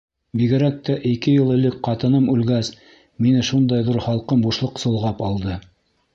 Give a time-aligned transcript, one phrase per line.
[0.39, 2.73] Бигерәк тә ике йыл элек ҡатыным үлгәс...
[3.27, 5.61] мине шундай ҙур, һалҡын бушлыҡ солғап алды.